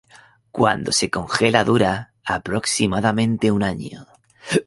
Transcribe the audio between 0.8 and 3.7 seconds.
se congela dura aproximadamente un